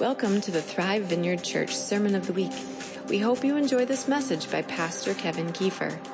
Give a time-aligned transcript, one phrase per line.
[0.00, 2.50] Welcome to the Thrive Vineyard Church Sermon of the Week.
[3.08, 6.04] We hope you enjoy this message by Pastor Kevin Kiefer.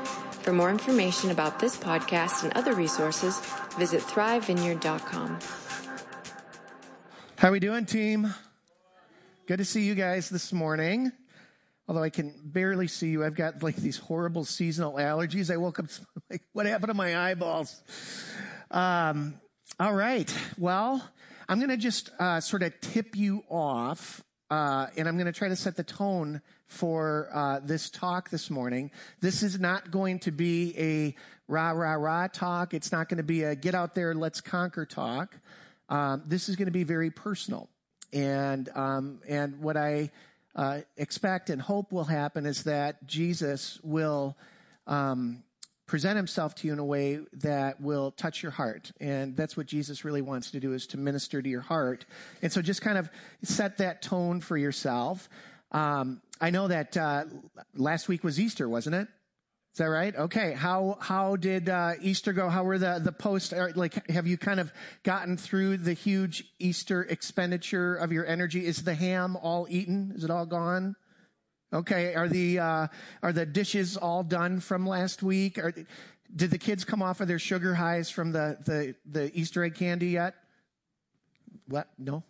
[0.43, 3.41] For more information about this podcast and other resources,
[3.79, 5.39] visit thrivevineyard.com.
[7.39, 8.35] How are we doing, team?
[9.47, 11.11] Good to see you guys this morning.
[11.89, 15.51] Although I can barely see you, I've got like these horrible seasonal allergies.
[15.51, 15.87] I woke up
[16.31, 17.83] like, what happened to my eyeballs?
[18.71, 19.41] Um,
[19.79, 20.31] all right.
[20.59, 21.03] Well,
[21.51, 24.23] I'm going to just uh, sort of tip you off,
[24.53, 28.51] uh, and I'm going to try to set the tone for uh, this talk this
[28.51, 28.93] morning.
[29.21, 31.17] This is not going to be a
[31.49, 32.73] rah rah rah talk.
[32.73, 35.35] It's not going to be a get out there, let's conquer talk.
[35.89, 37.69] Um, this is going to be very personal,
[38.13, 40.13] and um, and what I
[40.55, 44.37] uh, expect and hope will happen is that Jesus will.
[44.87, 45.43] Um,
[45.91, 48.93] present himself to you in a way that will touch your heart.
[49.01, 52.07] And that's what Jesus really wants to do is to minister to your heart.
[52.43, 53.11] And so just kind of
[53.43, 55.29] set that tone for yourself.
[55.73, 57.25] Um, I know that uh,
[57.75, 59.09] last week was Easter, wasn't it?
[59.73, 60.15] Is that right?
[60.15, 60.53] Okay.
[60.53, 62.49] How how did uh, Easter go?
[62.49, 63.53] How were the the post?
[63.75, 68.65] Like, have you kind of gotten through the huge Easter expenditure of your energy?
[68.65, 70.13] Is the ham all eaten?
[70.15, 70.95] Is it all gone?
[71.73, 72.87] Okay, are the uh,
[73.23, 75.59] are the dishes all done from last week?
[75.59, 75.73] Are,
[76.35, 79.75] did the kids come off of their sugar highs from the the, the Easter egg
[79.75, 80.35] candy yet?
[81.69, 81.89] What?
[81.99, 82.25] No.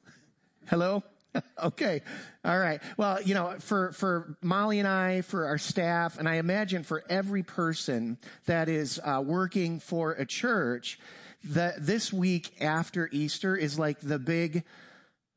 [0.68, 1.02] Hello.
[1.62, 2.02] okay.
[2.44, 2.82] All right.
[2.96, 7.04] Well, you know, for, for Molly and I, for our staff, and I imagine for
[7.08, 10.98] every person that is uh, working for a church,
[11.44, 14.64] that this week after Easter is like the big,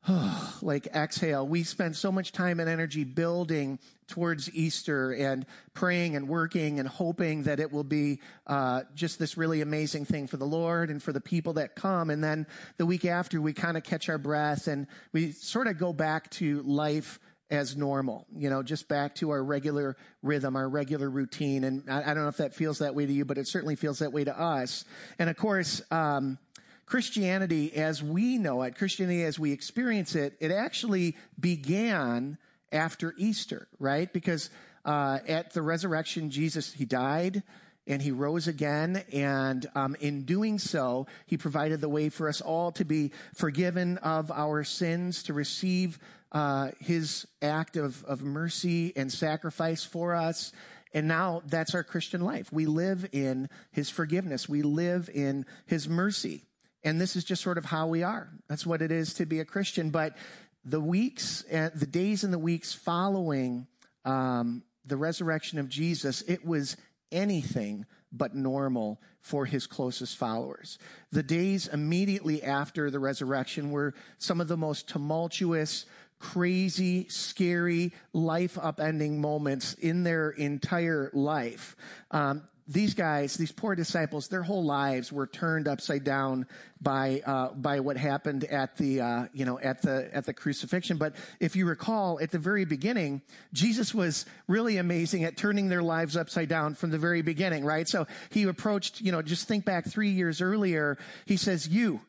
[0.62, 1.46] like exhale.
[1.46, 6.88] We spend so much time and energy building towards Easter and praying and working and
[6.88, 11.02] hoping that it will be uh, just this really amazing thing for the Lord and
[11.02, 12.10] for the people that come.
[12.10, 15.78] And then the week after, we kind of catch our breath and we sort of
[15.78, 17.18] go back to life
[17.50, 21.64] as normal, you know, just back to our regular rhythm, our regular routine.
[21.64, 23.76] And I, I, don't know if that feels that way to you, but it certainly
[23.76, 24.84] feels that way to us.
[25.18, 26.38] And of course, um,
[26.86, 32.38] Christianity as we know it, Christianity as we experience it, it actually began
[32.74, 34.12] after Easter, right?
[34.12, 34.50] Because
[34.84, 37.42] uh, at the resurrection, Jesus, he died
[37.86, 39.04] and he rose again.
[39.12, 43.98] And um, in doing so, he provided the way for us all to be forgiven
[43.98, 45.98] of our sins, to receive
[46.32, 50.52] uh, his act of, of mercy and sacrifice for us.
[50.92, 52.52] And now that's our Christian life.
[52.52, 54.48] We live in his forgiveness.
[54.48, 56.44] We live in his mercy.
[56.84, 58.28] And this is just sort of how we are.
[58.48, 59.90] That's what it is to be a Christian.
[59.90, 60.16] But
[60.64, 63.66] the weeks, and the days and the weeks following
[64.04, 66.76] um, the resurrection of Jesus, it was
[67.12, 70.78] anything but normal for his closest followers.
[71.10, 75.86] The days immediately after the resurrection were some of the most tumultuous,
[76.18, 81.76] crazy, scary, life upending moments in their entire life.
[82.10, 86.46] Um, these guys, these poor disciples, their whole lives were turned upside down
[86.80, 90.96] by uh, by what happened at the uh, you know at the at the crucifixion.
[90.96, 93.20] But if you recall, at the very beginning,
[93.52, 97.86] Jesus was really amazing at turning their lives upside down from the very beginning, right?
[97.86, 100.96] So he approached, you know, just think back three years earlier.
[101.26, 102.00] He says, "You,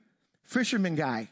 [0.44, 1.30] fisherman guy."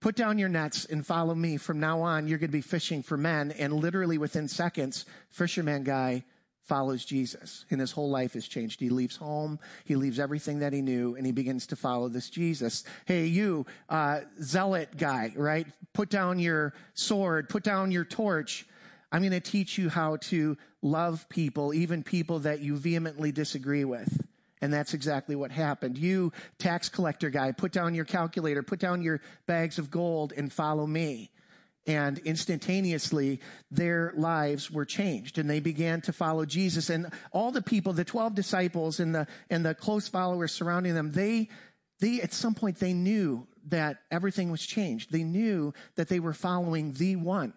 [0.00, 1.56] Put down your nets and follow me.
[1.56, 3.52] From now on, you're going to be fishing for men.
[3.52, 6.24] And literally within seconds, fisherman guy
[6.64, 8.80] follows Jesus and his whole life is changed.
[8.80, 12.30] He leaves home, he leaves everything that he knew, and he begins to follow this
[12.30, 12.84] Jesus.
[13.04, 15.66] Hey, you, uh, zealot guy, right?
[15.92, 18.66] Put down your sword, put down your torch.
[19.12, 23.84] I'm going to teach you how to love people, even people that you vehemently disagree
[23.84, 24.26] with.
[24.60, 25.98] And that's exactly what happened.
[25.98, 30.50] You, tax collector guy, put down your calculator, put down your bags of gold, and
[30.50, 31.30] follow me
[31.86, 33.40] and instantaneously
[33.70, 38.04] their lives were changed and they began to follow Jesus and all the people the
[38.04, 41.48] 12 disciples and the and the close followers surrounding them they
[42.00, 46.32] they at some point they knew that everything was changed they knew that they were
[46.32, 47.52] following the one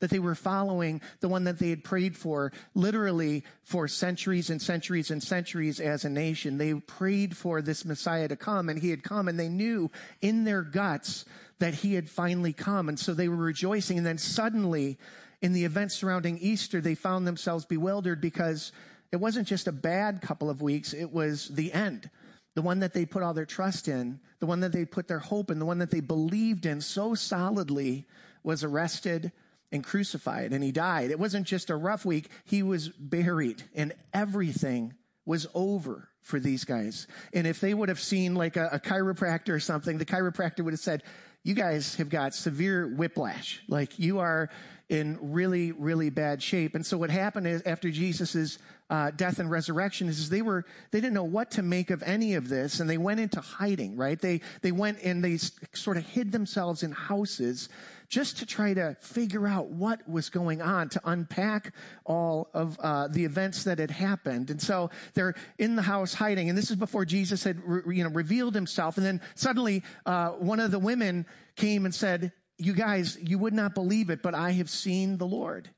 [0.00, 4.60] that they were following the one that they had prayed for literally for centuries and
[4.60, 6.58] centuries and centuries as a nation.
[6.58, 9.90] They prayed for this Messiah to come and he had come and they knew
[10.20, 11.24] in their guts
[11.60, 12.88] that he had finally come.
[12.88, 13.98] And so they were rejoicing.
[13.98, 14.98] And then suddenly,
[15.40, 18.72] in the events surrounding Easter, they found themselves bewildered because
[19.12, 22.10] it wasn't just a bad couple of weeks, it was the end.
[22.54, 25.18] The one that they put all their trust in, the one that they put their
[25.20, 28.06] hope in, the one that they believed in so solidly
[28.42, 29.32] was arrested
[29.72, 31.10] and crucified and he died.
[31.10, 36.64] It wasn't just a rough week, he was buried and everything was over for these
[36.64, 37.06] guys.
[37.32, 40.72] And if they would have seen like a, a chiropractor or something, the chiropractor would
[40.72, 41.02] have said,
[41.42, 43.62] you guys have got severe whiplash.
[43.68, 44.50] Like you are
[44.88, 46.74] in really, really bad shape.
[46.74, 48.58] And so what happened is after Jesus'
[48.90, 52.02] uh, death and resurrection is, is they were, they didn't know what to make of
[52.02, 54.20] any of this and they went into hiding, right?
[54.20, 55.38] They, they went and they
[55.72, 57.68] sort of hid themselves in houses
[58.10, 61.72] just to try to figure out what was going on, to unpack
[62.04, 64.50] all of uh, the events that had happened.
[64.50, 68.04] And so they're in the house hiding, and this is before Jesus had re- you
[68.04, 68.96] know revealed himself.
[68.98, 71.24] And then suddenly, uh, one of the women
[71.54, 75.26] came and said, "You guys, you would not believe it, but I have seen the
[75.26, 75.70] Lord."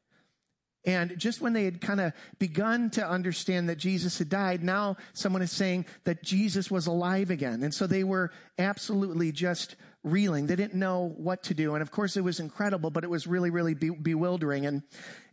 [0.85, 4.97] And just when they had kind of begun to understand that Jesus had died, now
[5.13, 7.63] someone is saying that Jesus was alive again.
[7.63, 10.47] And so they were absolutely just reeling.
[10.47, 11.75] They didn't know what to do.
[11.75, 14.67] And of course it was incredible, but it was really, really be- bewildering.
[14.67, 14.83] And,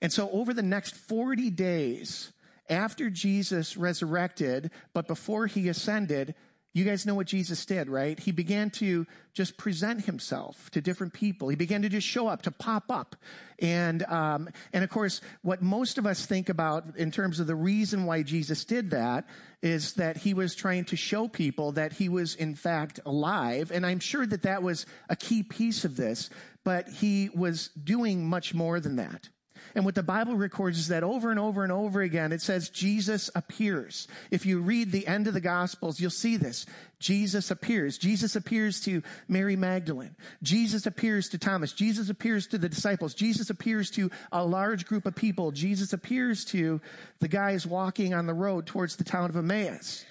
[0.01, 2.31] and so over the next 40 days
[2.69, 6.35] after Jesus resurrected, but before he ascended,
[6.73, 8.19] you guys know what Jesus did, right?
[8.19, 11.49] He began to just present himself to different people.
[11.49, 13.15] He began to just show up, to pop up.
[13.57, 17.55] And, um, and of course, what most of us think about in terms of the
[17.55, 19.25] reason why Jesus did that
[19.63, 23.71] is that he was trying to show people that he was in fact alive.
[23.71, 26.29] And I'm sure that that was a key piece of this,
[26.63, 29.29] but he was doing much more than that.
[29.75, 32.69] And what the Bible records is that over and over and over again, it says
[32.69, 34.07] Jesus appears.
[34.31, 36.65] If you read the end of the Gospels, you'll see this.
[36.99, 37.97] Jesus appears.
[37.97, 40.15] Jesus appears to Mary Magdalene.
[40.43, 41.71] Jesus appears to Thomas.
[41.71, 43.13] Jesus appears to the disciples.
[43.13, 45.51] Jesus appears to a large group of people.
[45.51, 46.81] Jesus appears to
[47.19, 50.05] the guys walking on the road towards the town of Emmaus.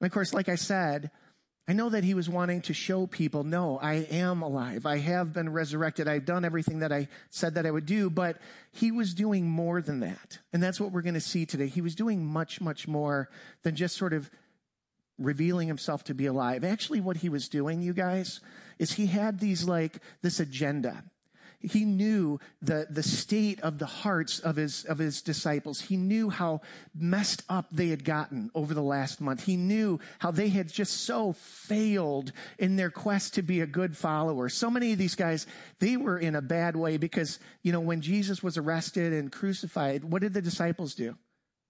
[0.00, 1.10] And of course, like I said,
[1.66, 4.84] I know that he was wanting to show people, no, I am alive.
[4.84, 6.06] I have been resurrected.
[6.06, 8.36] I've done everything that I said that I would do, but
[8.70, 10.38] he was doing more than that.
[10.52, 11.68] And that's what we're going to see today.
[11.68, 13.30] He was doing much, much more
[13.62, 14.30] than just sort of
[15.18, 16.64] revealing himself to be alive.
[16.64, 18.40] Actually, what he was doing, you guys,
[18.78, 21.02] is he had these like this agenda
[21.64, 25.80] he knew the, the state of the hearts of his, of his disciples.
[25.80, 26.60] He knew how
[26.94, 29.44] messed up they had gotten over the last month.
[29.44, 33.96] He knew how they had just so failed in their quest to be a good
[33.96, 34.48] follower.
[34.48, 35.46] So many of these guys,
[35.80, 40.04] they were in a bad way because, you know, when Jesus was arrested and crucified,
[40.04, 41.16] what did the disciples do?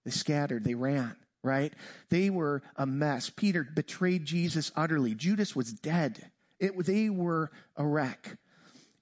[0.03, 1.15] They scattered, they ran
[1.45, 1.73] right?
[2.09, 3.29] They were a mess.
[3.29, 5.13] Peter betrayed Jesus utterly.
[5.13, 6.31] Judas was dead.
[6.59, 8.37] It, they were a wreck.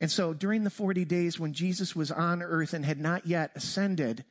[0.04, 3.52] And so during the 40 days when Jesus was on earth and had not yet
[3.56, 4.26] ascended,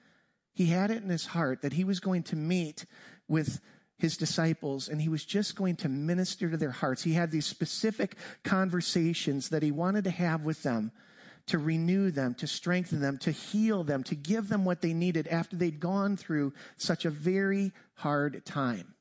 [0.53, 2.85] he had it in his heart that he was going to meet
[3.27, 3.59] with
[3.97, 7.05] his disciples and he was just going to minister to their hearts.
[7.05, 10.93] He had these specific conversations that he wanted to have with them
[11.47, 15.27] to renew them, to strengthen them, to heal them, to give them what they needed
[15.29, 18.95] after they'd gone through such a very hard time.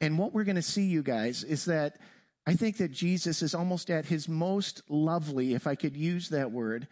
[0.00, 1.98] And what we're going to see, you guys, is that
[2.46, 6.52] I think that Jesus is almost at his most lovely, if I could use that
[6.52, 6.86] word,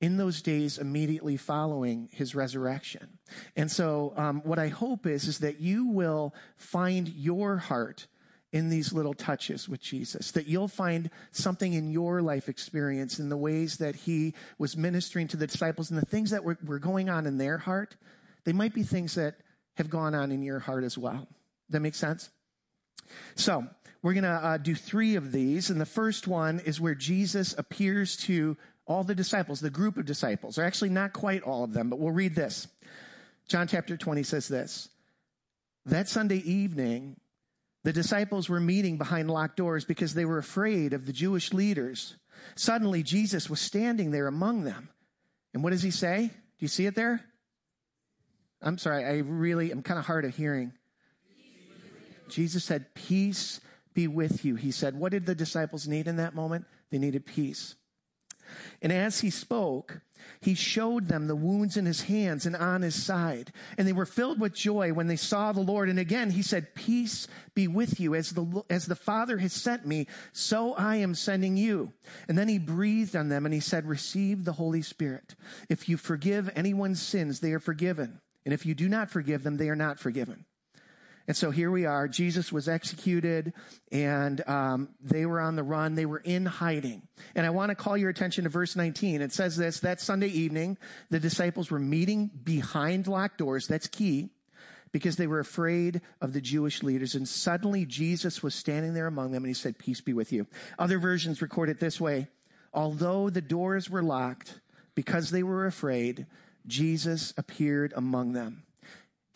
[0.00, 3.18] in those days immediately following his resurrection.
[3.56, 8.06] And so, um, what I hope is, is that you will find your heart
[8.52, 13.28] in these little touches with Jesus, that you'll find something in your life experience in
[13.28, 16.80] the ways that he was ministering to the disciples and the things that were, were
[16.80, 17.96] going on in their heart.
[18.44, 19.36] They might be things that
[19.76, 21.28] have gone on in your heart as well.
[21.68, 22.30] That makes sense?
[23.36, 23.66] So,
[24.02, 25.70] we're going to uh, do three of these.
[25.70, 28.56] And the first one is where Jesus appears to
[28.86, 31.98] all the disciples, the group of disciples, or actually not quite all of them, but
[31.98, 32.66] we'll read this.
[33.48, 34.88] John chapter 20 says this
[35.86, 37.16] That Sunday evening,
[37.84, 42.16] the disciples were meeting behind locked doors because they were afraid of the Jewish leaders.
[42.56, 44.88] Suddenly, Jesus was standing there among them.
[45.52, 46.28] And what does he say?
[46.28, 47.22] Do you see it there?
[48.62, 50.72] I'm sorry, I really am kind of hard of hearing.
[52.28, 53.60] Jesus said, Peace
[53.94, 54.56] be with you.
[54.56, 56.66] He said, What did the disciples need in that moment?
[56.90, 57.76] They needed peace.
[58.82, 60.00] And as he spoke,
[60.40, 63.52] he showed them the wounds in his hands and on his side.
[63.76, 65.88] And they were filled with joy when they saw the Lord.
[65.88, 68.14] And again, he said, Peace be with you.
[68.14, 71.92] As the, as the Father has sent me, so I am sending you.
[72.28, 75.34] And then he breathed on them and he said, Receive the Holy Spirit.
[75.68, 78.20] If you forgive anyone's sins, they are forgiven.
[78.44, 80.46] And if you do not forgive them, they are not forgiven.
[81.30, 82.08] And so here we are.
[82.08, 83.52] Jesus was executed
[83.92, 85.94] and um, they were on the run.
[85.94, 87.02] They were in hiding.
[87.36, 89.22] And I want to call your attention to verse 19.
[89.22, 90.76] It says this, that Sunday evening,
[91.08, 93.68] the disciples were meeting behind locked doors.
[93.68, 94.30] That's key
[94.90, 97.14] because they were afraid of the Jewish leaders.
[97.14, 100.48] And suddenly Jesus was standing there among them and he said, peace be with you.
[100.80, 102.26] Other versions record it this way.
[102.74, 104.58] Although the doors were locked
[104.96, 106.26] because they were afraid,
[106.66, 108.64] Jesus appeared among them.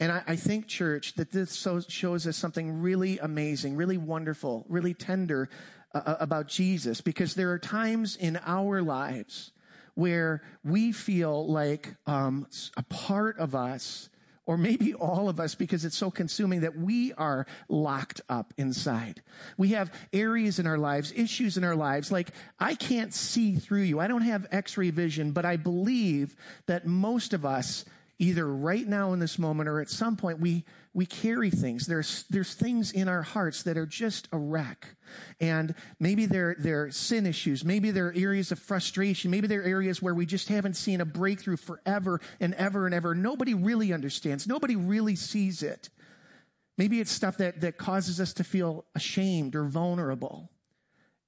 [0.01, 4.65] And I, I, think, church, that this so, shows us something really amazing, really wonderful,
[4.69, 5.49] really tender
[5.95, 9.53] uh, about Jesus because there are times in our lives
[9.95, 14.09] where we feel like um, a part of us
[14.47, 19.23] or maybe all of us because it's so consuming that we are locked up inside.
[19.57, 23.83] We have areas in our lives, issues in our lives, like I can't see through
[23.83, 24.01] you.
[24.01, 26.37] I don't have x-ray vision, but I believe
[26.67, 27.85] that most of us
[28.19, 31.87] either right now in this moment or at some point we we carry things.
[31.87, 34.95] There's there's things in our hearts that are just a wreck.
[35.41, 37.65] And maybe they're they're sin issues.
[37.65, 39.31] Maybe they're areas of frustration.
[39.31, 43.15] Maybe they're areas where we just haven't seen a breakthrough forever and ever and ever.
[43.15, 44.47] Nobody really understands.
[44.47, 45.91] Nobody really sees it.
[46.79, 50.51] Maybe it's stuff that that causes us to feel ashamed or vulnerable.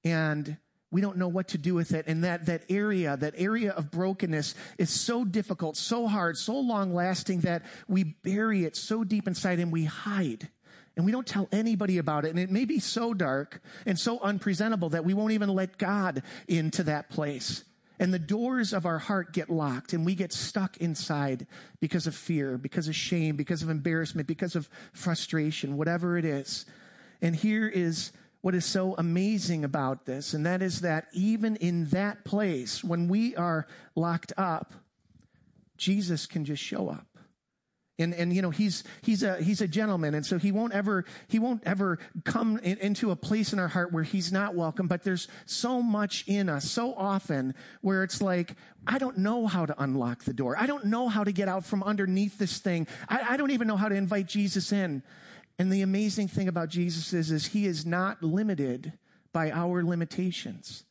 [0.05, 0.57] And
[0.91, 2.07] we don't know what to do with it.
[2.07, 6.93] And that, that area, that area of brokenness is so difficult, so hard, so long
[6.93, 10.49] lasting that we bury it so deep inside and we hide.
[10.95, 12.29] And we don't tell anybody about it.
[12.29, 16.23] And it may be so dark and so unpresentable that we won't even let God
[16.47, 17.63] into that place.
[17.99, 21.47] And the doors of our heart get locked and we get stuck inside
[21.79, 26.65] because of fear, because of shame, because of embarrassment, because of frustration, whatever it is.
[27.21, 28.11] And here is
[28.47, 33.09] what is so amazing about this, and that is that even in that place, when
[33.09, 34.73] we are locked up,
[35.75, 37.07] Jesus can just show up.
[37.99, 41.03] And, and you know he's he's a he's a gentleman and so he won't ever
[41.27, 44.87] he won't ever come in, into a place in our heart where he's not welcome
[44.87, 49.65] but there's so much in us so often where it's like I don't know how
[49.65, 50.55] to unlock the door.
[50.57, 52.87] I don't know how to get out from underneath this thing.
[53.09, 55.03] I, I don't even know how to invite Jesus in
[55.59, 58.93] and the amazing thing about Jesus is, is he is not limited
[59.33, 60.83] by our limitations.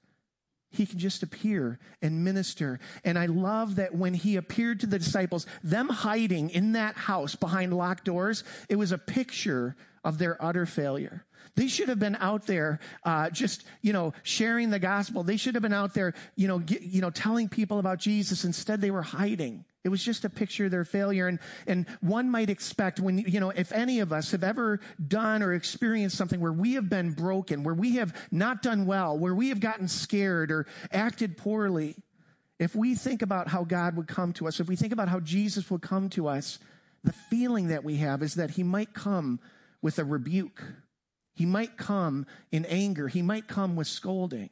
[0.71, 2.81] He can just appear and minister.
[3.05, 7.35] And I love that when he appeared to the disciples, them hiding in that house
[7.35, 11.25] behind locked doors, it was a picture of their utter failure.
[11.55, 15.23] They should have been out there, uh, just you know, sharing the gospel.
[15.23, 18.45] They should have been out there, you know, get, you know, telling people about Jesus.
[18.45, 19.65] Instead, they were hiding.
[19.87, 21.29] It was just a picture of their failure.
[21.29, 25.45] And, and one might expect when, you know, if any of us have ever done
[25.45, 29.33] or experienced something where we have been broken, where we have not done well, where
[29.33, 31.95] we have gotten scared or acted poorly,
[32.59, 35.21] if we think about how God would come to us, if we think about how
[35.21, 36.59] Jesus would come to us,
[37.05, 39.39] the feeling that we have is that he might come
[39.83, 40.65] with a rebuke.
[41.33, 43.07] He might come in anger.
[43.07, 44.51] He might come with scolding.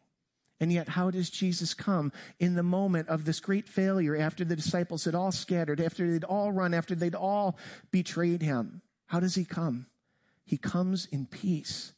[0.60, 4.56] And yet, how does Jesus come in the moment of this great failure after the
[4.56, 7.58] disciples had all scattered, after they'd all run, after they'd all
[7.90, 8.82] betrayed him?
[9.06, 9.86] How does he come?
[10.44, 11.92] He comes in peace.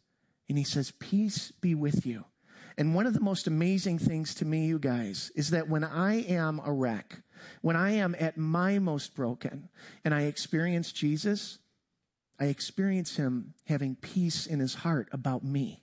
[0.48, 2.24] And he says, Peace be with you.
[2.78, 6.22] And one of the most amazing things to me, you guys, is that when I
[6.22, 7.22] am a wreck,
[7.62, 9.68] when I am at my most broken,
[10.04, 11.58] and I experience Jesus,
[12.38, 15.82] I experience him having peace in his heart about me.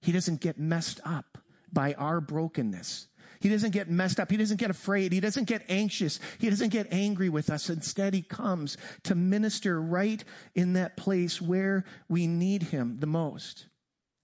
[0.00, 1.38] He doesn't get messed up
[1.72, 3.08] by our brokenness.
[3.40, 4.30] He doesn't get messed up.
[4.30, 5.12] He doesn't get afraid.
[5.12, 6.20] He doesn't get anxious.
[6.38, 7.70] He doesn't get angry with us.
[7.70, 10.22] Instead, he comes to minister right
[10.54, 13.66] in that place where we need him the most.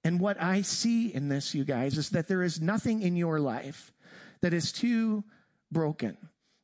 [0.05, 3.41] And what I see in this, you guys, is that there is nothing in your
[3.41, 3.93] life
[4.43, 5.25] that is too
[5.73, 6.19] broken.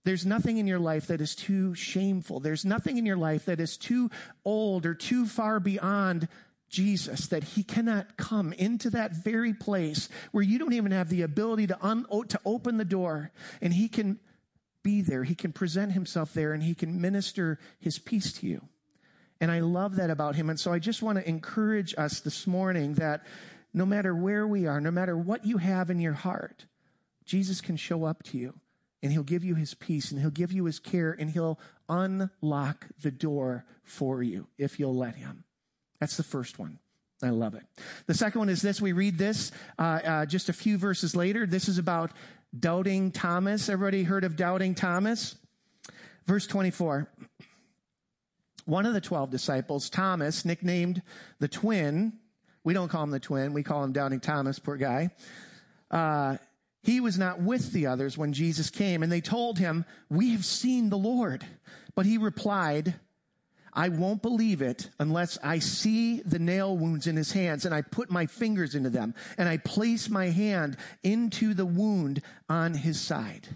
[0.05, 2.41] There's nothing in your life that is too shameful.
[2.41, 4.11] There's nothing in your life that is too
[4.45, 6.29] old or too far beyond
[6.73, 11.23] Jesus that he cannot come into that very place where you don't even have the
[11.23, 14.19] ability to, un- to open the door and he can
[14.83, 15.23] be there.
[15.23, 18.63] He can present himself there and he can minister his peace to you.
[19.39, 20.49] And I love that about him.
[20.49, 23.27] And so I just want to encourage us this morning that
[23.75, 26.65] no matter where we are, no matter what you have in your heart,
[27.27, 28.55] Jesus can show up to you
[29.03, 32.87] and he'll give you his peace and he'll give you his care and he'll unlock
[33.03, 35.45] the door for you if you'll let him.
[36.03, 36.81] That's the first one.
[37.23, 37.63] I love it.
[38.09, 38.81] The second one is this.
[38.81, 41.47] We read this uh, uh, just a few verses later.
[41.47, 42.11] This is about
[42.59, 43.69] doubting Thomas.
[43.69, 45.37] Everybody heard of doubting Thomas?
[46.27, 47.09] Verse 24.
[48.65, 51.03] One of the 12 disciples, Thomas, nicknamed
[51.39, 52.15] the twin,
[52.65, 55.11] we don't call him the twin, we call him doubting Thomas, poor guy.
[55.89, 56.39] Uh,
[56.83, 60.45] he was not with the others when Jesus came, and they told him, We have
[60.45, 61.47] seen the Lord.
[61.95, 62.97] But he replied,
[63.73, 67.81] I won't believe it unless I see the nail wounds in his hands and I
[67.83, 73.01] put my fingers into them and I place my hand into the wound on his
[73.01, 73.49] side.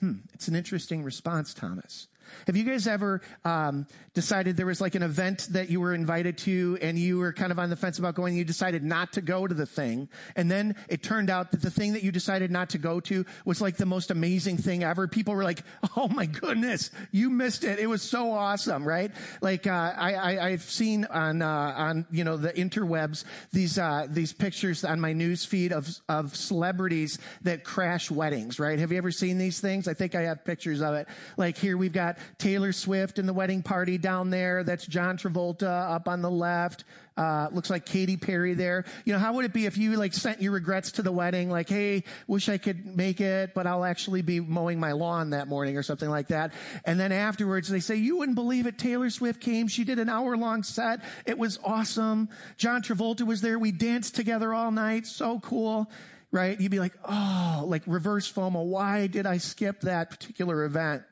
[0.00, 2.08] Hmm, it's an interesting response, Thomas.
[2.46, 6.38] Have you guys ever um, decided there was like an event that you were invited
[6.38, 8.36] to and you were kind of on the fence about going?
[8.36, 10.08] You decided not to go to the thing.
[10.36, 13.24] And then it turned out that the thing that you decided not to go to
[13.44, 15.08] was like the most amazing thing ever.
[15.08, 15.62] People were like,
[15.96, 17.78] Oh my goodness, you missed it.
[17.78, 19.10] It was so awesome, right?
[19.40, 24.32] Like, uh, I, have seen on, uh, on, you know, the interwebs, these, uh, these
[24.32, 28.78] pictures on my news feed of, of celebrities that crash weddings, right?
[28.78, 29.88] Have you ever seen these things?
[29.88, 31.08] I think I have pictures of it.
[31.36, 34.64] Like here we've got Taylor Swift in the wedding party down there.
[34.64, 36.84] That's John Travolta up on the left.
[37.16, 38.84] Uh, looks like Katy Perry there.
[39.04, 41.50] You know, how would it be if you like sent your regrets to the wedding?
[41.50, 45.46] Like, hey, wish I could make it, but I'll actually be mowing my lawn that
[45.46, 46.52] morning or something like that.
[46.84, 48.78] And then afterwards they say, you wouldn't believe it.
[48.78, 49.68] Taylor Swift came.
[49.68, 51.00] She did an hour long set.
[51.26, 52.30] It was awesome.
[52.56, 53.58] John Travolta was there.
[53.58, 55.06] We danced together all night.
[55.06, 55.90] So cool
[56.32, 56.58] right?
[56.58, 58.64] You'd be like, oh, like reverse FOMO.
[58.64, 61.02] Why did I skip that particular event?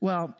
[0.00, 0.36] Well,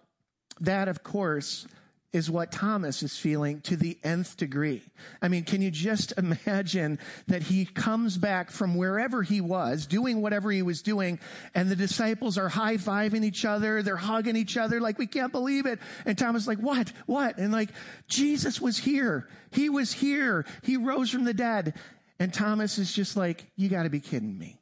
[0.60, 1.66] that, of course,
[2.12, 4.82] is what Thomas is feeling to the nth degree.
[5.20, 10.22] I mean, can you just imagine that he comes back from wherever he was, doing
[10.22, 11.18] whatever he was doing,
[11.54, 15.32] and the disciples are high fiving each other, they're hugging each other, like, we can't
[15.32, 15.78] believe it.
[16.06, 16.90] And Thomas is like, what?
[17.04, 17.36] What?
[17.36, 17.70] And like,
[18.08, 19.28] Jesus was here.
[19.50, 20.46] He was here.
[20.62, 21.74] He rose from the dead.
[22.18, 24.58] And Thomas is just like, you gotta be kidding me.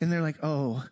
[0.00, 0.84] And they're like, oh,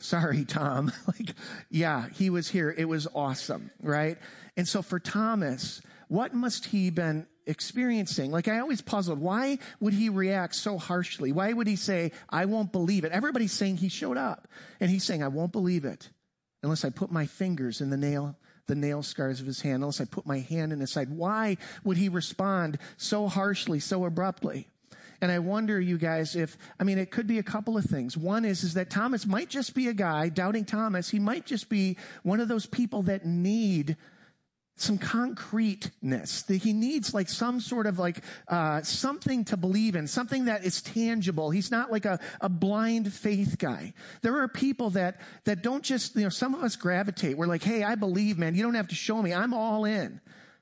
[0.00, 0.92] sorry, Tom.
[1.06, 1.34] like,
[1.70, 2.74] yeah, he was here.
[2.76, 4.18] It was awesome, right?
[4.56, 8.30] And so for Thomas, what must he been experiencing?
[8.30, 11.32] Like I always puzzled, why would he react so harshly?
[11.32, 13.12] Why would he say, I won't believe it?
[13.12, 14.48] Everybody's saying he showed up
[14.80, 16.10] and he's saying, I won't believe it
[16.62, 18.36] unless I put my fingers in the nail
[18.70, 21.10] the nail scars of his hand, unless I put my hand in his side.
[21.10, 24.69] Why would he respond so harshly, so abruptly?
[25.20, 28.16] And I wonder, you guys, if, I mean, it could be a couple of things.
[28.16, 31.10] One is, is that Thomas might just be a guy, doubting Thomas.
[31.10, 33.96] He might just be one of those people that need
[34.80, 40.06] some concreteness that he needs like some sort of like uh, something to believe in
[40.06, 41.50] something that is tangible.
[41.50, 43.92] He's not like a, a blind faith guy.
[44.22, 47.36] There are people that that don't just you know some of us gravitate.
[47.36, 48.54] We're like hey i believe man.
[48.54, 49.34] You don't have to show me.
[49.34, 50.18] I'm all in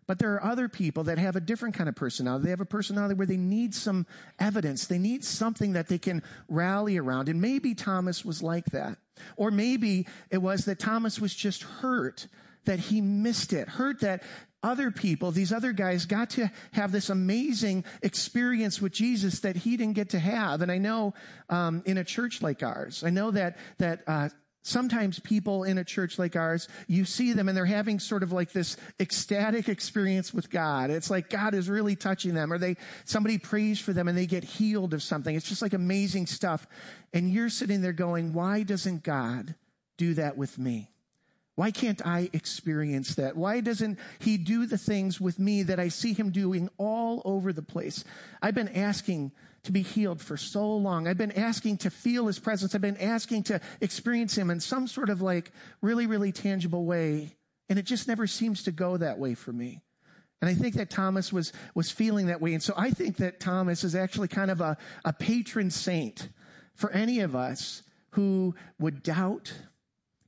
[0.09, 2.45] but there are other people that have a different kind of personality.
[2.45, 4.07] They have a personality where they need some
[4.41, 4.87] evidence.
[4.87, 7.29] They need something that they can rally around.
[7.29, 8.97] And maybe Thomas was like that.
[9.37, 12.27] Or maybe it was that Thomas was just hurt
[12.65, 14.23] that he missed it, hurt that
[14.62, 19.77] other people, these other guys got to have this amazing experience with Jesus that he
[19.77, 20.62] didn't get to have.
[20.62, 21.14] And I know,
[21.51, 24.31] um, in a church like ours, I know that, that, uh,
[24.62, 28.33] Sometimes people in a church like ours, you see them and they're having sort of
[28.33, 30.90] like this ecstatic experience with God.
[30.90, 34.27] It's like God is really touching them or they, somebody prays for them and they
[34.27, 35.35] get healed of something.
[35.35, 36.66] It's just like amazing stuff.
[37.14, 39.55] And you're sitting there going, why doesn't God
[39.97, 40.90] do that with me?
[41.55, 43.37] Why can't I experience that?
[43.37, 47.53] Why doesn't he do the things with me that I see him doing all over
[47.53, 48.05] the place?
[48.40, 49.33] I've been asking
[49.64, 51.07] to be healed for so long.
[51.07, 52.75] I've been asking to feel his presence.
[52.75, 57.37] I've been asking to experience him in some sort of like really, really tangible way.
[57.68, 59.83] And it just never seems to go that way for me.
[60.40, 62.55] And I think that Thomas was, was feeling that way.
[62.55, 66.29] And so I think that Thomas is actually kind of a, a patron saint
[66.75, 69.53] for any of us who would doubt,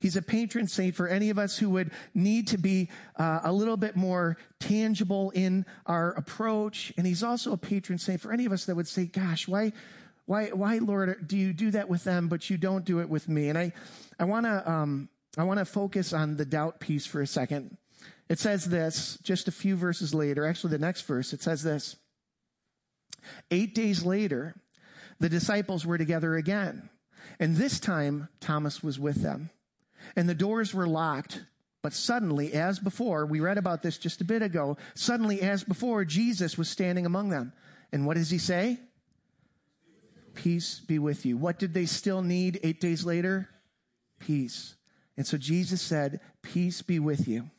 [0.00, 3.52] He's a patron saint for any of us who would need to be uh, a
[3.52, 6.92] little bit more tangible in our approach.
[6.96, 9.72] And he's also a patron saint for any of us that would say, gosh, why,
[10.24, 13.28] why, why, Lord, do you do that with them, but you don't do it with
[13.28, 13.50] me?
[13.50, 13.72] And I,
[14.18, 17.76] I want to, um, I want to focus on the doubt piece for a second.
[18.30, 21.96] It says this just a few verses later, actually the next verse, it says this.
[23.50, 24.54] Eight days later,
[25.18, 26.88] the disciples were together again.
[27.38, 29.50] And this time, Thomas was with them
[30.16, 31.42] and the doors were locked.
[31.82, 36.04] But suddenly, as before, we read about this just a bit ago, suddenly, as before,
[36.04, 37.52] Jesus was standing among them.
[37.90, 38.78] And what does he say?
[40.34, 41.36] Peace be with you.
[41.36, 43.48] What did they still need eight days later?
[44.18, 44.74] Peace.
[45.16, 47.50] And so Jesus said, Peace be with you.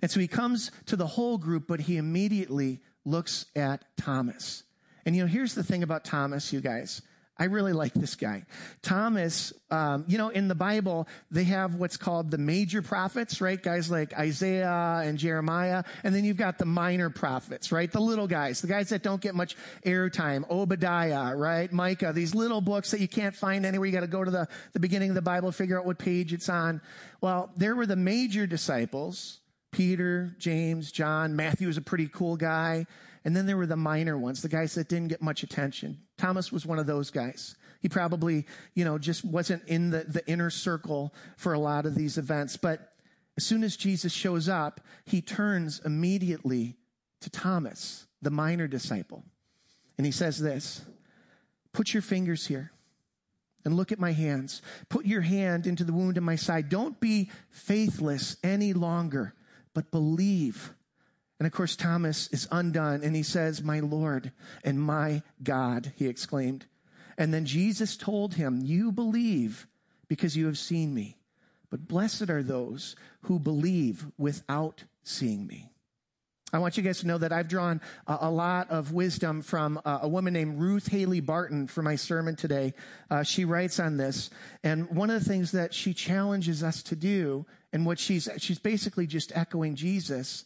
[0.00, 4.64] And so he comes to the whole group, but he immediately looks at Thomas.
[5.04, 7.02] And you know, here's the thing about Thomas, you guys.
[7.42, 8.44] I really like this guy.
[8.82, 13.60] Thomas, um, you know, in the Bible, they have what's called the major prophets, right?
[13.60, 15.82] Guys like Isaiah and Jeremiah.
[16.04, 17.90] And then you've got the minor prophets, right?
[17.90, 20.48] The little guys, the guys that don't get much airtime.
[20.48, 21.72] Obadiah, right?
[21.72, 23.86] Micah, these little books that you can't find anywhere.
[23.86, 26.32] You got to go to the, the beginning of the Bible, figure out what page
[26.32, 26.80] it's on.
[27.20, 29.40] Well, there were the major disciples.
[29.72, 32.86] Peter, James, John, Matthew was a pretty cool guy.
[33.24, 35.98] And then there were the minor ones, the guys that didn't get much attention.
[36.22, 37.56] Thomas was one of those guys.
[37.80, 41.96] He probably, you know, just wasn't in the, the inner circle for a lot of
[41.96, 42.56] these events.
[42.56, 42.92] But
[43.36, 46.76] As soon as Jesus shows up, he turns immediately
[47.22, 49.24] to Thomas, the minor disciple.
[49.98, 50.82] And he says this
[51.72, 52.70] Put your fingers here
[53.64, 54.62] and look at my hands.
[54.88, 56.68] Put your hand into the wound in my side.
[56.68, 59.34] Don't be faithless any longer,
[59.74, 60.72] but believe.
[61.42, 64.30] And of course, Thomas is undone and he says, My Lord
[64.62, 66.66] and my God, he exclaimed.
[67.18, 69.66] And then Jesus told him, You believe
[70.06, 71.16] because you have seen me.
[71.68, 75.68] But blessed are those who believe without seeing me.
[76.52, 79.80] I want you guys to know that I've drawn a, a lot of wisdom from
[79.84, 82.72] a woman named Ruth Haley Barton for my sermon today.
[83.10, 84.30] Uh, she writes on this,
[84.62, 88.60] and one of the things that she challenges us to do, and what she's she's
[88.60, 90.44] basically just echoing Jesus,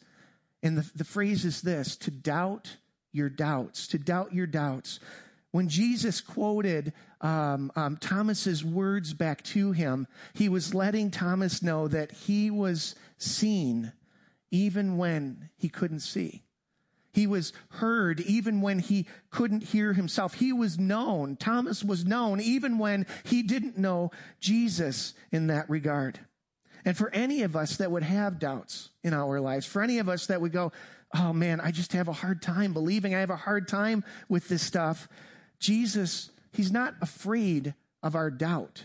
[0.63, 2.77] and the, the phrase is this: to doubt
[3.13, 5.01] your doubts, to doubt your doubts.
[5.53, 6.93] When Jesus quoted
[7.23, 12.95] um, um, Thomas's words back to him, he was letting Thomas know that he was
[13.17, 13.93] seen
[14.51, 16.43] even when he couldn't see.
[17.13, 20.35] He was heard even when he couldn't hear himself.
[20.35, 21.37] He was known.
[21.37, 26.21] Thomas was known even when he didn't know Jesus in that regard.
[26.87, 30.09] And for any of us that would have doubts in our lives, for any of
[30.09, 30.71] us that would go,
[31.15, 34.49] oh man, I just have a hard time believing, I have a hard time with
[34.49, 35.09] this stuff,
[35.59, 38.85] Jesus, he's not afraid of our doubt.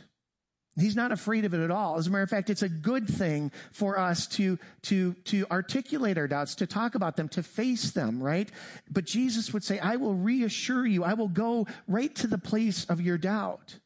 [0.80, 1.98] He's not afraid of it at all.
[1.98, 6.18] As a matter of fact, it's a good thing for us to, to, to articulate
[6.18, 8.50] our doubts, to talk about them, to face them, right?
[8.90, 11.04] But Jesus would say, I will reassure you.
[11.04, 13.80] I will go right to the place of your doubt.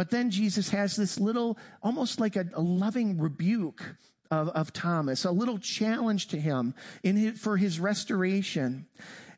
[0.00, 3.82] But then Jesus has this little, almost like a, a loving rebuke
[4.30, 8.86] of, of Thomas, a little challenge to him in his, for his restoration.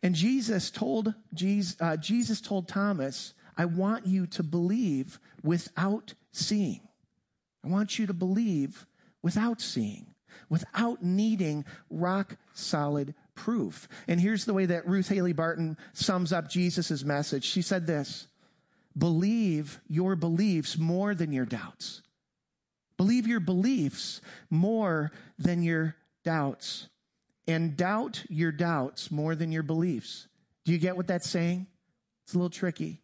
[0.05, 6.83] And Jesus told, Jesus, uh, Jesus told Thomas, I want you to believe without seeing.
[7.64, 8.87] I want you to believe
[9.20, 10.14] without seeing,
[10.48, 13.88] without needing rock solid proof.
[14.07, 17.42] And here's the way that Ruth Haley Barton sums up Jesus' message.
[17.42, 18.29] She said this
[18.96, 22.02] Believe your beliefs more than your doubts.
[22.96, 26.88] Believe your beliefs more than your doubts.
[27.48, 30.28] And doubt your doubts more than your beliefs.
[30.64, 31.66] Do you get what that's saying?
[32.24, 33.00] It's a little tricky.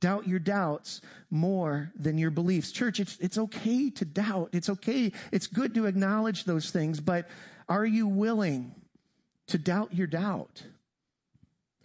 [0.00, 2.72] Doubt your doubts more than your beliefs.
[2.72, 4.50] Church, it's, it's okay to doubt.
[4.52, 5.12] It's okay.
[5.32, 7.28] It's good to acknowledge those things, but
[7.68, 8.74] are you willing
[9.48, 10.62] to doubt your doubt?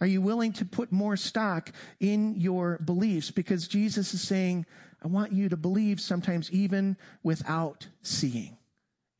[0.00, 3.30] Are you willing to put more stock in your beliefs?
[3.30, 4.66] Because Jesus is saying,
[5.02, 8.56] I want you to believe sometimes even without seeing.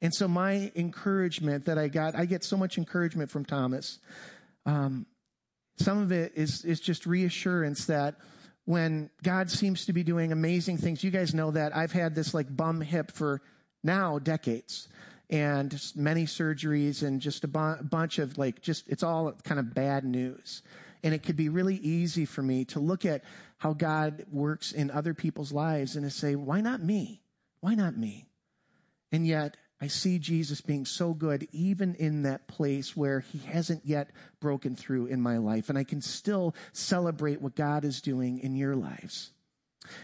[0.02, 4.00] And so my encouragement that I got, I get so much encouragement from Thomas.
[4.66, 5.06] Um,
[5.78, 8.16] some of it is, is just reassurance that
[8.64, 11.04] when God seems to be doing amazing things.
[11.04, 13.42] You guys know that I've had this like bum hip for
[13.82, 14.88] now decades
[15.30, 19.74] and many surgeries and just a bu- bunch of like just it's all kind of
[19.74, 20.62] bad news.
[21.02, 23.24] And it could be really easy for me to look at
[23.58, 27.22] how God works in other people's lives and to say, why not me?
[27.60, 28.26] Why not me?
[29.12, 33.84] And yet I see Jesus being so good even in that place where he hasn't
[33.84, 34.10] yet
[34.40, 35.68] broken through in my life.
[35.68, 39.30] And I can still celebrate what God is doing in your lives.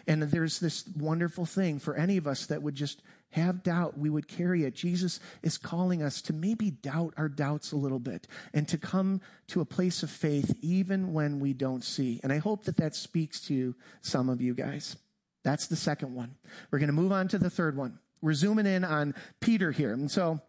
[0.06, 4.10] And there's this wonderful thing for any of us that would just have doubt, we
[4.10, 4.74] would carry it.
[4.74, 9.20] Jesus is calling us to maybe doubt our doubts a little bit and to come
[9.48, 12.20] to a place of faith even when we don't see.
[12.22, 14.96] And I hope that that speaks to some of you guys.
[15.44, 16.34] That's the second one.
[16.70, 17.98] We're going to move on to the third one.
[18.20, 19.92] We're zooming in on Peter here.
[19.92, 20.40] And so,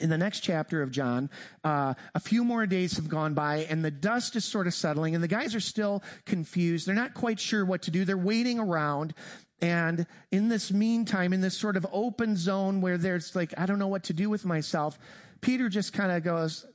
[0.00, 1.30] in the next chapter of John,
[1.62, 5.14] uh, a few more days have gone by and the dust is sort of settling
[5.14, 6.86] and the guys are still confused.
[6.86, 8.04] They're not quite sure what to do.
[8.04, 9.14] They're waiting around.
[9.64, 13.78] And in this meantime, in this sort of open zone where there's like, I don't
[13.78, 14.98] know what to do with myself,
[15.40, 16.66] Peter just kind of goes,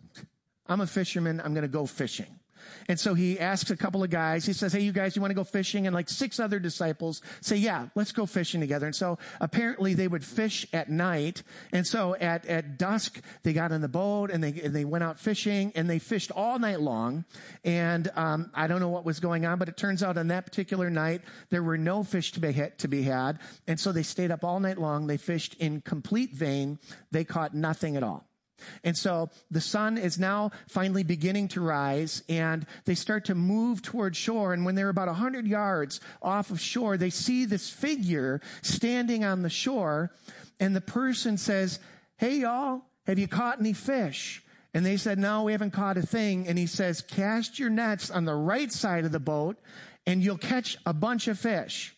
[0.66, 1.40] I'm a fisherman.
[1.40, 2.39] I'm going to go fishing.
[2.88, 5.32] And so he asks a couple of guys, he says, Hey, you guys, you want
[5.32, 5.88] to go fishing?
[5.88, 8.86] And like six other disciples say, Yeah, let's go fishing together.
[8.86, 11.44] And so apparently they would fish at night.
[11.72, 15.04] And so at, at dusk, they got in the boat and they, and they went
[15.04, 17.26] out fishing and they fished all night long.
[17.64, 20.46] And, um, I don't know what was going on, but it turns out on that
[20.46, 23.40] particular night, there were no fish to be, hit, to be had.
[23.68, 25.08] And so they stayed up all night long.
[25.08, 26.80] They fished in complete vain.
[27.12, 28.29] They caught nothing at all.
[28.84, 33.82] And so the sun is now finally beginning to rise and they start to move
[33.82, 34.54] toward shore.
[34.54, 39.24] And when they're about a 100 yards off of shore, they see this figure standing
[39.24, 40.12] on the shore.
[40.60, 41.80] And the person says,
[42.18, 44.44] Hey, y'all, have you caught any fish?
[44.74, 46.48] And they said, No, we haven't caught a thing.
[46.48, 49.58] And he says, Cast your nets on the right side of the boat
[50.06, 51.96] and you'll catch a bunch of fish.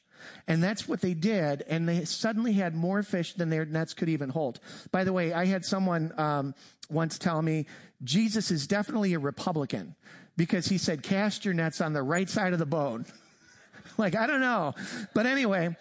[0.48, 1.64] And that's what they did.
[1.68, 4.60] And they suddenly had more fish than their nets could even hold.
[4.92, 6.56] By the way, I had someone um,
[6.90, 7.66] once tell me
[8.04, 9.96] Jesus is definitely a Republican
[10.38, 13.06] because he said, cast your nets on the right side of the boat.
[13.98, 14.74] like, I don't know.
[15.14, 15.76] But anyway,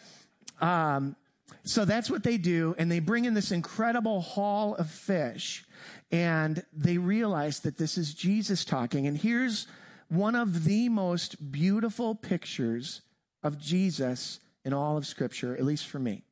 [0.61, 1.16] um,
[1.64, 2.74] so that's what they do.
[2.79, 5.64] And they bring in this incredible haul of fish
[6.12, 9.07] and they realize that this is Jesus talking.
[9.07, 9.66] And here's
[10.09, 13.03] one of the most beautiful pictures
[13.42, 16.24] of Jesus in all of Scripture, at least for me.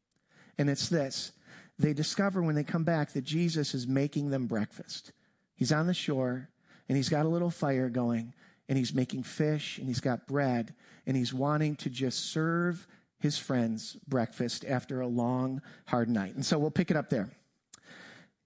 [0.58, 1.32] And it's this
[1.78, 5.12] they discover when they come back that Jesus is making them breakfast.
[5.54, 6.48] He's on the shore
[6.88, 8.34] and he's got a little fire going
[8.68, 10.74] and he's making fish and he's got bread
[11.06, 12.86] and he's wanting to just serve
[13.20, 16.34] his friends breakfast after a long, hard night.
[16.34, 17.30] And so we'll pick it up there.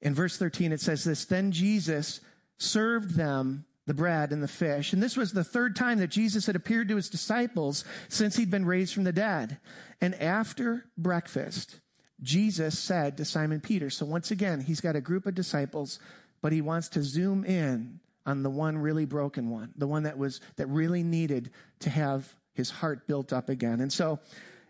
[0.01, 2.21] In verse 13, it says this Then Jesus
[2.59, 4.93] served them the bread and the fish.
[4.93, 8.51] And this was the third time that Jesus had appeared to his disciples since he'd
[8.51, 9.59] been raised from the dead.
[10.01, 11.81] And after breakfast,
[12.21, 15.99] Jesus said to Simon Peter, so once again, he's got a group of disciples,
[16.41, 20.17] but he wants to zoom in on the one really broken one, the one that
[20.17, 23.81] was, that really needed to have his heart built up again.
[23.81, 24.21] And so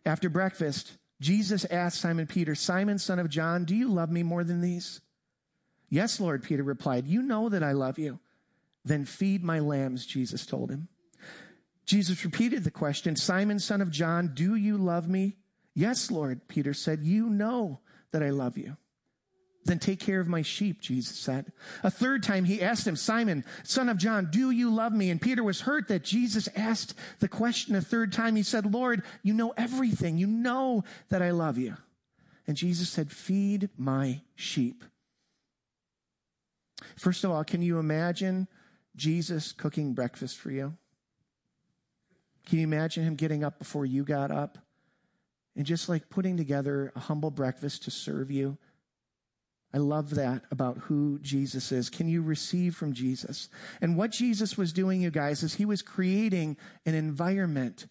[0.06, 4.42] after breakfast, Jesus asked Simon Peter, Simon, son of John, do you love me more
[4.42, 5.00] than these?
[5.90, 8.18] Yes, Lord, Peter replied, you know that I love you.
[8.84, 10.88] Then feed my lambs, Jesus told him.
[11.84, 15.36] Jesus repeated the question, Simon, son of John, do you love me?
[15.74, 17.80] Yes, Lord, Peter said, you know
[18.12, 18.76] that I love you.
[19.64, 21.52] Then take care of my sheep, Jesus said.
[21.84, 25.08] A third time he asked him, Simon, son of John, do you love me?
[25.10, 28.34] And Peter was hurt that Jesus asked the question a third time.
[28.34, 30.18] He said, Lord, you know everything.
[30.18, 31.76] You know that I love you.
[32.46, 34.82] And Jesus said, feed my sheep.
[36.96, 38.48] First of all, can you imagine
[38.96, 40.74] Jesus cooking breakfast for you?
[42.46, 44.58] Can you imagine him getting up before you got up
[45.56, 48.58] and just like putting together a humble breakfast to serve you?
[49.74, 51.88] I love that about who Jesus is.
[51.88, 53.48] Can you receive from Jesus?
[53.80, 57.86] And what Jesus was doing, you guys, is he was creating an environment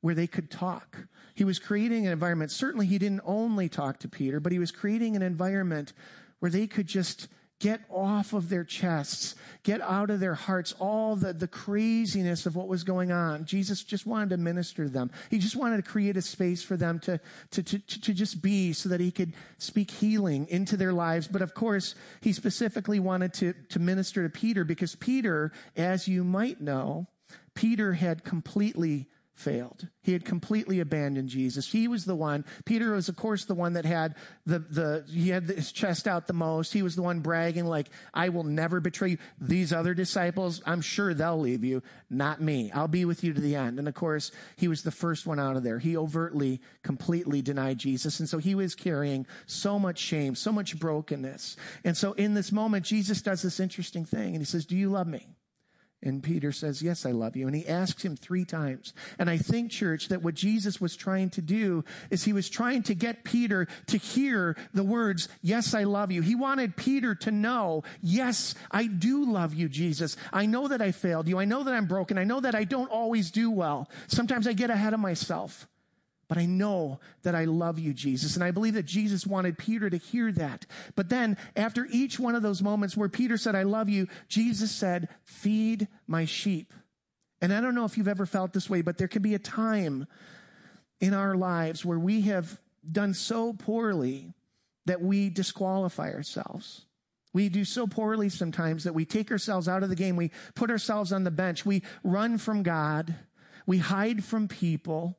[0.00, 1.08] where they could talk.
[1.34, 2.52] He was creating an environment.
[2.52, 5.92] Certainly, he didn't only talk to Peter, but he was creating an environment
[6.38, 7.26] where they could just
[7.60, 12.56] get off of their chests, get out of their hearts all the, the craziness of
[12.56, 13.44] what was going on.
[13.44, 15.10] Jesus just wanted to minister to them.
[15.30, 17.20] He just wanted to create a space for them to,
[17.52, 21.26] to, to, to just be so that he could speak healing into their lives.
[21.26, 26.24] But of course, he specifically wanted to, to minister to Peter because Peter, as you
[26.24, 27.06] might know,
[27.54, 29.88] Peter had completely failed.
[30.00, 31.70] He had completely abandoned Jesus.
[31.70, 32.44] He was the one.
[32.64, 34.14] Peter was, of course, the one that had
[34.46, 36.72] the, the, he had his chest out the most.
[36.72, 39.18] He was the one bragging like, I will never betray you.
[39.40, 41.82] These other disciples, I'm sure they'll leave you.
[42.08, 42.70] Not me.
[42.72, 43.78] I'll be with you to the end.
[43.78, 45.80] And of course, he was the first one out of there.
[45.80, 48.20] He overtly, completely denied Jesus.
[48.20, 51.56] And so he was carrying so much shame, so much brokenness.
[51.82, 54.90] And so in this moment, Jesus does this interesting thing and he says, do you
[54.90, 55.26] love me?
[56.04, 57.46] And Peter says, Yes, I love you.
[57.46, 58.92] And he asks him three times.
[59.18, 62.82] And I think, church, that what Jesus was trying to do is he was trying
[62.84, 66.22] to get Peter to hear the words, Yes, I love you.
[66.22, 70.16] He wanted Peter to know, Yes, I do love you, Jesus.
[70.32, 71.38] I know that I failed you.
[71.38, 72.18] I know that I'm broken.
[72.18, 73.88] I know that I don't always do well.
[74.06, 75.66] Sometimes I get ahead of myself.
[76.28, 78.34] But I know that I love you, Jesus.
[78.34, 80.66] And I believe that Jesus wanted Peter to hear that.
[80.94, 84.70] But then, after each one of those moments where Peter said, I love you, Jesus
[84.70, 86.72] said, Feed my sheep.
[87.40, 89.38] And I don't know if you've ever felt this way, but there can be a
[89.38, 90.06] time
[91.00, 92.58] in our lives where we have
[92.90, 94.32] done so poorly
[94.86, 96.86] that we disqualify ourselves.
[97.34, 100.16] We do so poorly sometimes that we take ourselves out of the game.
[100.16, 101.66] We put ourselves on the bench.
[101.66, 103.14] We run from God.
[103.66, 105.18] We hide from people.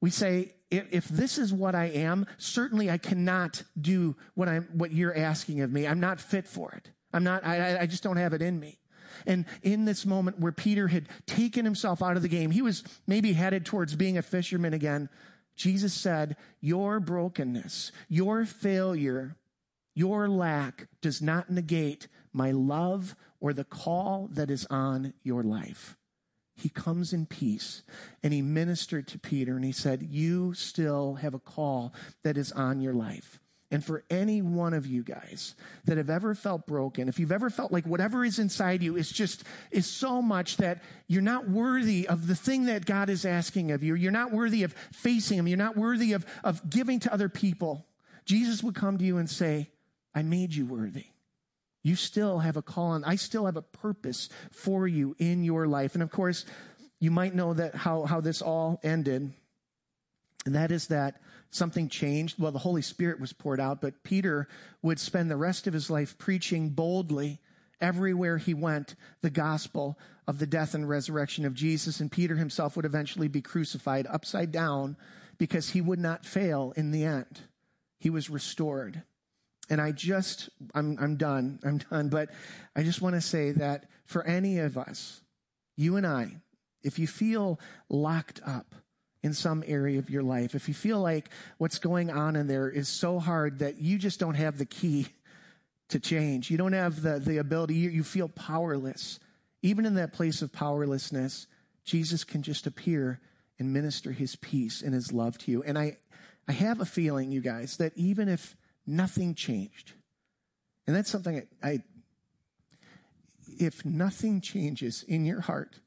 [0.00, 4.92] We say, if this is what I am, certainly I cannot do what I'm, what
[4.92, 5.86] you're asking of me.
[5.86, 6.90] I'm not fit for it.
[7.12, 8.78] I'm not, I, I just don't have it in me.
[9.26, 12.84] And in this moment where Peter had taken himself out of the game, he was
[13.06, 15.08] maybe headed towards being a fisherman again.
[15.56, 19.36] Jesus said, your brokenness, your failure,
[19.94, 25.96] your lack does not negate my love or the call that is on your life
[26.60, 27.82] he comes in peace
[28.22, 31.92] and he ministered to Peter and he said, You still have a call
[32.22, 33.40] that is on your life.
[33.72, 37.50] And for any one of you guys that have ever felt broken, if you've ever
[37.50, 42.08] felt like whatever is inside you is just, is so much that you're not worthy
[42.08, 43.94] of the thing that God is asking of you.
[43.94, 45.46] You're not worthy of facing Him.
[45.46, 47.86] You're not worthy of, of giving to other people.
[48.24, 49.70] Jesus would come to you and say,
[50.12, 51.06] I made you worthy.
[51.82, 55.66] You still have a call and I still have a purpose for you in your
[55.66, 55.94] life.
[55.94, 56.44] And of course,
[56.98, 59.32] you might know that how, how this all ended.
[60.44, 62.38] And that is that something changed.
[62.38, 64.48] Well, the Holy Spirit was poured out, but Peter
[64.82, 67.40] would spend the rest of his life preaching boldly
[67.80, 71.98] everywhere he went the gospel of the death and resurrection of Jesus.
[71.98, 74.96] And Peter himself would eventually be crucified upside down
[75.38, 77.40] because he would not fail in the end.
[77.98, 79.02] He was restored.
[79.70, 81.60] And I just, I'm, I'm done.
[81.64, 82.08] I'm done.
[82.08, 82.30] But
[82.74, 85.22] I just want to say that for any of us,
[85.76, 86.36] you and I,
[86.82, 88.74] if you feel locked up
[89.22, 92.68] in some area of your life, if you feel like what's going on in there
[92.68, 95.06] is so hard that you just don't have the key
[95.88, 99.20] to change, you don't have the, the ability, you, you feel powerless.
[99.62, 101.46] Even in that place of powerlessness,
[101.84, 103.20] Jesus can just appear
[103.58, 105.62] and minister his peace and his love to you.
[105.62, 105.98] And I,
[106.48, 108.56] I have a feeling, you guys, that even if
[108.86, 109.94] nothing changed,
[110.86, 111.82] and that's something I, I
[113.58, 115.80] if nothing changes in your heart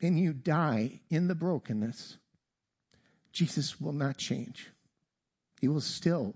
[0.00, 2.18] and you die in the brokenness,
[3.32, 4.70] Jesus will not change.
[5.60, 6.34] He will still